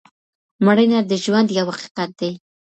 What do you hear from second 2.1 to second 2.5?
دی.